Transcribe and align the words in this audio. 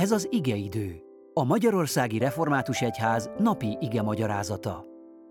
Ez 0.00 0.10
az 0.10 0.28
igeidő, 0.30 1.02
a 1.34 1.44
Magyarországi 1.44 2.18
Református 2.18 2.80
Egyház 2.80 3.30
napi 3.38 3.76
ige 3.80 4.02
magyarázata. 4.02 4.84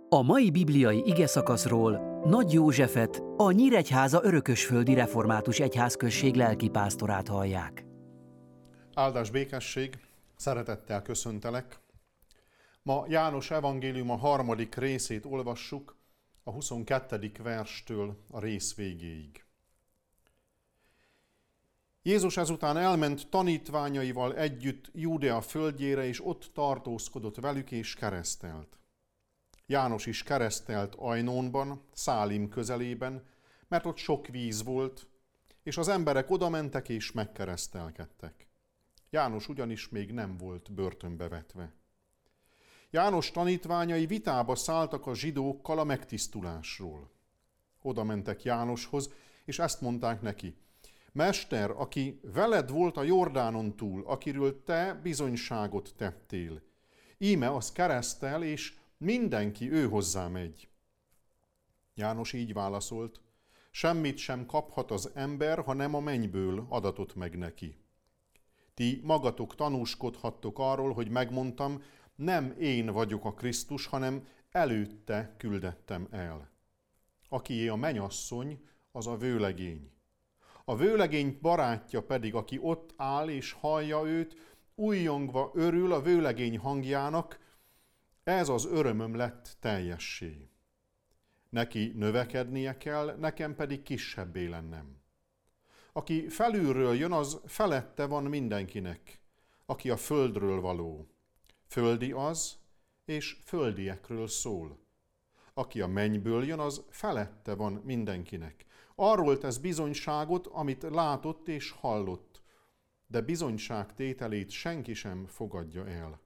A 0.09 0.21
mai 0.21 0.51
bibliai 0.51 1.03
ige 1.05 1.27
szakaszról 1.27 2.21
Nagy 2.25 2.53
Józsefet, 2.53 3.23
a 3.37 3.51
Nyíregyháza 3.51 4.19
Örökösföldi 4.23 4.93
Református 4.93 5.59
Egyházközség 5.59 6.35
lelkipásztorát 6.35 7.27
hallják. 7.27 7.85
Áldás 8.93 9.29
békesség, 9.29 9.97
szeretettel 10.35 11.01
köszöntelek. 11.01 11.79
Ma 12.83 13.05
János 13.07 13.51
evangélium 13.51 14.09
a 14.09 14.17
harmadik 14.17 14.75
részét 14.75 15.25
olvassuk, 15.25 15.97
a 16.43 16.51
22. 16.51 17.31
verstől 17.43 18.17
a 18.31 18.39
rész 18.39 18.75
végéig. 18.75 19.43
Jézus 22.09 22.37
ezután 22.37 22.77
elment 22.77 23.29
tanítványaival 23.29 24.35
együtt 24.35 24.89
Júdea 24.93 25.41
földjére, 25.41 26.05
és 26.05 26.25
ott 26.25 26.49
tartózkodott 26.53 27.35
velük 27.35 27.71
és 27.71 27.93
keresztelt. 27.93 28.77
János 29.65 30.05
is 30.05 30.23
keresztelt 30.23 30.95
Ajnónban, 30.95 31.81
Szálim 31.93 32.49
közelében, 32.49 33.25
mert 33.67 33.85
ott 33.85 33.97
sok 33.97 34.27
víz 34.27 34.63
volt, 34.63 35.07
és 35.63 35.77
az 35.77 35.87
emberek 35.87 36.29
oda 36.29 36.49
mentek 36.49 36.89
és 36.89 37.11
megkeresztelkedtek. 37.11 38.47
János 39.09 39.47
ugyanis 39.49 39.89
még 39.89 40.11
nem 40.11 40.37
volt 40.37 40.73
börtönbe 40.73 41.27
vetve. 41.27 41.73
János 42.89 43.31
tanítványai 43.31 44.05
vitába 44.05 44.55
szálltak 44.55 45.07
a 45.07 45.15
zsidókkal 45.15 45.79
a 45.79 45.83
megtisztulásról. 45.83 47.11
Oda 47.81 48.03
mentek 48.03 48.43
Jánoshoz, 48.43 49.09
és 49.45 49.59
ezt 49.59 49.81
mondták 49.81 50.21
neki– 50.21 50.55
Mester, 51.11 51.71
aki 51.71 52.19
veled 52.23 52.69
volt 52.69 52.97
a 52.97 53.03
Jordánon 53.03 53.75
túl, 53.75 54.03
akiről 54.05 54.63
te 54.63 54.99
bizonyságot 55.03 55.93
tettél. 55.97 56.61
Íme 57.17 57.55
az 57.55 57.71
keresztel, 57.71 58.43
és 58.43 58.73
mindenki 58.97 59.71
ő 59.71 59.87
hozzá 59.87 60.27
megy. 60.27 60.69
János 61.93 62.33
így 62.33 62.53
válaszolt, 62.53 63.21
semmit 63.71 64.17
sem 64.17 64.45
kaphat 64.45 64.91
az 64.91 65.11
ember, 65.13 65.59
ha 65.59 65.73
nem 65.73 65.95
a 65.95 65.99
mennyből 65.99 66.65
adatot 66.69 67.15
meg 67.15 67.37
neki. 67.37 67.77
Ti 68.73 69.01
magatok 69.03 69.55
tanúskodhattok 69.55 70.59
arról, 70.59 70.93
hogy 70.93 71.09
megmondtam, 71.09 71.83
nem 72.15 72.55
én 72.59 72.85
vagyok 72.85 73.25
a 73.25 73.33
Krisztus, 73.33 73.85
hanem 73.85 74.27
előtte 74.51 75.35
küldettem 75.37 76.07
el. 76.11 76.49
Akié 77.29 77.67
a 77.67 77.75
menyasszony, 77.75 78.63
az 78.91 79.07
a 79.07 79.17
vőlegény. 79.17 79.91
A 80.69 80.75
vőlegény 80.75 81.37
barátja 81.41 82.03
pedig, 82.03 82.35
aki 82.35 82.59
ott 82.61 82.93
áll 82.95 83.29
és 83.29 83.51
hallja 83.51 84.05
őt, 84.05 84.35
újjongva 84.75 85.51
örül 85.53 85.93
a 85.93 86.01
vőlegény 86.01 86.57
hangjának, 86.57 87.39
ez 88.23 88.49
az 88.49 88.65
örömöm 88.65 89.15
lett 89.15 89.57
teljessé. 89.59 90.49
Neki 91.49 91.91
növekednie 91.95 92.77
kell, 92.77 93.15
nekem 93.19 93.55
pedig 93.55 93.81
kisebbé 93.81 94.45
lennem. 94.45 95.01
Aki 95.93 96.27
felülről 96.27 96.95
jön, 96.95 97.11
az 97.11 97.41
felette 97.45 98.05
van 98.05 98.23
mindenkinek, 98.23 99.21
aki 99.65 99.89
a 99.89 99.97
földről 99.97 100.61
való. 100.61 101.07
Földi 101.67 102.11
az, 102.11 102.57
és 103.05 103.37
földiekről 103.45 104.27
szól. 104.27 104.79
Aki 105.53 105.81
a 105.81 105.87
mennyből 105.87 106.45
jön, 106.45 106.59
az 106.59 106.85
felette 106.89 107.55
van 107.55 107.73
mindenkinek. 107.73 108.67
Arról 109.01 109.37
tesz 109.37 109.57
bizonyságot, 109.57 110.47
amit 110.47 110.83
látott 110.83 111.47
és 111.47 111.71
hallott, 111.71 112.41
de 113.07 113.21
bizonyság 113.21 113.93
tételét 113.93 114.49
senki 114.49 114.93
sem 114.93 115.25
fogadja 115.25 115.87
el. 115.87 116.21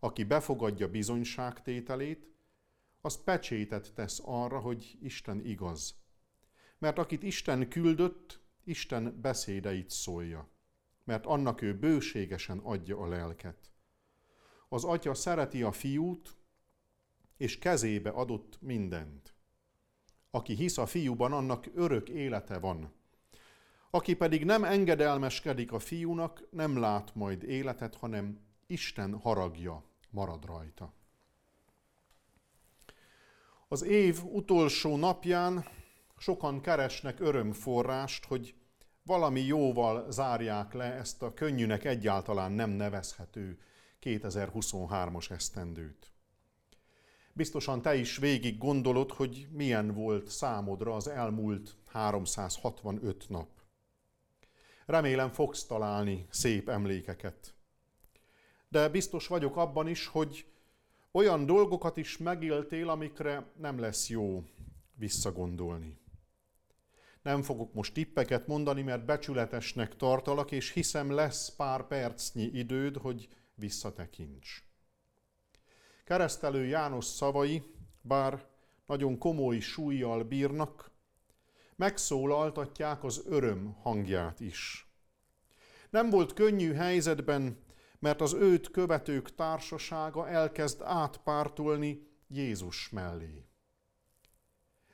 Aki 0.00 0.24
befogadja 0.24 0.88
bizonyság 0.88 1.62
tételét, 1.62 2.28
az 3.00 3.22
pecsétet 3.22 3.92
tesz 3.94 4.20
arra, 4.24 4.58
hogy 4.58 4.98
Isten 5.02 5.44
igaz. 5.44 5.94
Mert 6.78 6.98
akit 6.98 7.22
Isten 7.22 7.68
küldött, 7.68 8.40
Isten 8.64 9.20
beszédeit 9.20 9.90
szólja, 9.90 10.48
mert 11.04 11.26
annak 11.26 11.62
ő 11.62 11.78
bőségesen 11.78 12.58
adja 12.58 12.98
a 12.98 13.08
lelket. 13.08 13.70
Az 14.68 14.84
atya 14.84 15.14
szereti 15.14 15.62
a 15.62 15.72
fiút, 15.72 16.36
és 17.36 17.58
kezébe 17.58 18.10
adott 18.10 18.58
mindent. 18.60 19.34
Aki 20.30 20.54
hisz 20.54 20.78
a 20.78 20.86
fiúban, 20.86 21.32
annak 21.32 21.66
örök 21.74 22.08
élete 22.08 22.58
van. 22.58 22.92
Aki 23.90 24.14
pedig 24.14 24.44
nem 24.44 24.64
engedelmeskedik 24.64 25.72
a 25.72 25.78
fiúnak, 25.78 26.44
nem 26.50 26.78
lát 26.78 27.14
majd 27.14 27.42
életet, 27.42 27.94
hanem 27.94 28.40
Isten 28.66 29.18
haragja 29.18 29.84
marad 30.10 30.44
rajta. 30.44 30.92
Az 33.68 33.82
év 33.82 34.24
utolsó 34.24 34.96
napján 34.96 35.64
sokan 36.18 36.60
keresnek 36.60 37.20
örömforrást, 37.20 38.24
hogy 38.24 38.54
valami 39.02 39.40
jóval 39.40 40.10
zárják 40.10 40.72
le 40.72 40.92
ezt 40.92 41.22
a 41.22 41.34
könnyűnek 41.34 41.84
egyáltalán 41.84 42.52
nem 42.52 42.70
nevezhető 42.70 43.58
2023-as 44.02 45.30
esztendőt. 45.30 46.12
Biztosan 47.32 47.82
te 47.82 47.94
is 47.94 48.16
végig 48.16 48.58
gondolod, 48.58 49.10
hogy 49.10 49.48
milyen 49.50 49.94
volt 49.94 50.28
számodra 50.28 50.94
az 50.94 51.08
elmúlt 51.08 51.76
365 51.86 53.24
nap. 53.28 53.48
Remélem 54.86 55.30
fogsz 55.30 55.64
találni 55.64 56.26
szép 56.30 56.68
emlékeket. 56.68 57.54
De 58.68 58.88
biztos 58.88 59.26
vagyok 59.26 59.56
abban 59.56 59.88
is, 59.88 60.06
hogy 60.06 60.46
olyan 61.12 61.46
dolgokat 61.46 61.96
is 61.96 62.18
megéltél, 62.18 62.88
amikre 62.88 63.52
nem 63.56 63.78
lesz 63.78 64.08
jó 64.08 64.44
visszagondolni. 64.94 65.98
Nem 67.22 67.42
fogok 67.42 67.72
most 67.74 67.94
tippeket 67.94 68.46
mondani, 68.46 68.82
mert 68.82 69.04
becsületesnek 69.04 69.96
tartalak, 69.96 70.50
és 70.50 70.72
hiszem 70.72 71.10
lesz 71.10 71.54
pár 71.54 71.86
percnyi 71.86 72.50
időd, 72.52 72.96
hogy 72.96 73.28
visszatekints. 73.54 74.69
Keresztelő 76.10 76.64
János 76.64 77.04
szavai, 77.04 77.62
bár 78.00 78.46
nagyon 78.86 79.18
komoly 79.18 79.58
súlyjal 79.58 80.22
bírnak, 80.22 80.90
megszólaltatják 81.76 83.04
az 83.04 83.22
öröm 83.26 83.76
hangját 83.82 84.40
is. 84.40 84.90
Nem 85.90 86.10
volt 86.10 86.32
könnyű 86.32 86.72
helyzetben, 86.72 87.62
mert 87.98 88.20
az 88.20 88.32
őt 88.32 88.70
követők 88.70 89.34
társasága 89.34 90.28
elkezd 90.28 90.82
átpártolni 90.82 92.06
Jézus 92.28 92.88
mellé. 92.88 93.46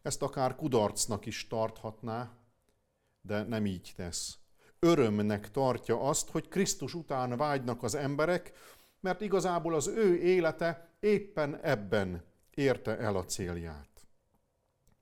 Ezt 0.02 0.22
akár 0.22 0.56
kudarcnak 0.56 1.26
is 1.26 1.46
tarthatná, 1.46 2.32
de 3.20 3.42
nem 3.42 3.66
így 3.66 3.92
tesz. 3.96 4.38
Örömnek 4.78 5.50
tartja 5.50 6.00
azt, 6.00 6.30
hogy 6.30 6.48
Krisztus 6.48 6.94
után 6.94 7.36
vágynak 7.36 7.82
az 7.82 7.94
emberek, 7.94 8.52
mert 9.00 9.20
igazából 9.20 9.74
az 9.74 9.86
ő 9.86 10.16
élete 10.16 10.85
éppen 11.00 11.60
ebben 11.62 12.24
érte 12.54 12.98
el 12.98 13.16
a 13.16 13.24
célját. 13.24 14.06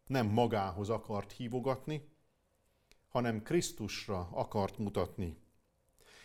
Nem 0.06 0.27
magához 0.27 0.88
akart 0.88 1.32
hívogatni, 1.32 2.09
hanem 3.09 3.43
Krisztusra 3.43 4.28
akart 4.33 4.78
mutatni. 4.78 5.37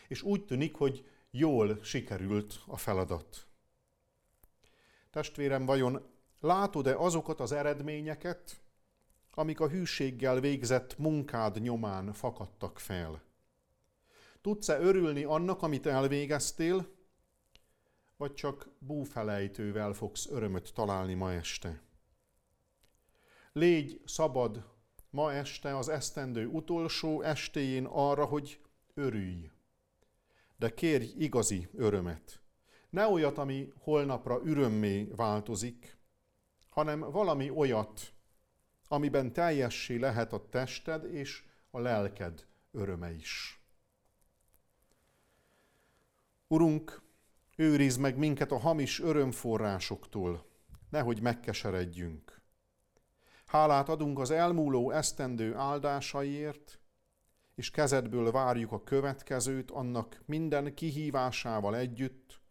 És 0.08 0.22
úgy 0.22 0.46
tűnik, 0.46 0.75
hogy 0.75 1.08
jól 1.31 1.84
sikerült 1.84 2.62
a 2.68 2.78
feladat. 2.78 3.47
Testvérem, 5.12 5.66
vajon 5.66 6.08
látod-e 6.40 6.97
azokat 6.97 7.40
az 7.40 7.52
eredményeket, 7.52 8.62
amik 9.31 9.59
a 9.59 9.69
hűséggel 9.69 10.40
végzett 10.40 10.97
munkád 10.97 11.62
nyomán 11.62 12.13
fakadtak 12.13 12.79
fel? 12.79 13.22
Tudsz-e 14.41 14.79
örülni 14.79 15.24
annak, 15.24 15.62
amit 15.62 15.85
elvégeztél, 15.85 16.88
vagy 18.19 18.33
csak 18.33 18.69
búfelejtővel 18.79 19.93
fogsz 19.93 20.27
örömöt 20.27 20.73
találni 20.73 21.13
ma 21.13 21.31
este. 21.31 21.81
Légy 23.53 24.01
szabad 24.05 24.66
ma 25.09 25.33
este 25.33 25.77
az 25.77 25.89
esztendő 25.89 26.47
utolsó 26.47 27.21
estéjén 27.21 27.85
arra, 27.85 28.25
hogy 28.25 28.61
örülj. 28.93 29.51
De 30.57 30.73
kérj 30.73 31.05
igazi 31.17 31.69
örömet. 31.73 32.41
Ne 32.89 33.07
olyat, 33.07 33.37
ami 33.37 33.73
holnapra 33.77 34.41
örömmé 34.43 35.03
változik, 35.03 35.97
hanem 36.69 36.99
valami 36.99 37.49
olyat, 37.49 38.13
amiben 38.87 39.33
teljessé 39.33 39.95
lehet 39.95 40.33
a 40.33 40.49
tested 40.49 41.13
és 41.13 41.43
a 41.71 41.79
lelked 41.79 42.47
öröme 42.71 43.11
is. 43.11 43.61
Urunk, 46.47 47.07
Őriz 47.59 47.97
meg 47.97 48.17
minket 48.17 48.52
a 48.52 48.58
hamis 48.58 49.00
örömforrásoktól, 49.00 50.46
nehogy 50.90 51.22
megkeseredjünk. 51.22 52.41
Hálát 53.46 53.90
adunk 53.90 54.20
az 54.20 54.32
elmúló 54.32 54.91
esztendő 54.91 55.56
áldásaiért, 55.56 56.79
és 57.56 57.72
kezedből 57.72 58.32
várjuk 58.32 58.72
a 58.72 58.84
következőt 58.84 59.72
annak 59.72 60.22
minden 60.26 60.73
kihívásával 60.73 61.76
együtt, 61.76 62.41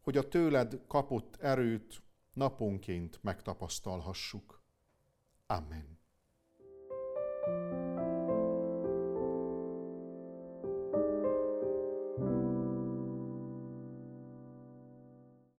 hogy 0.00 0.16
a 0.16 0.28
tőled 0.28 0.80
kapott 0.86 1.36
erőt 1.36 2.02
naponként 2.32 3.18
megtapasztalhassuk. 3.22 4.62
Amen. 5.46 5.97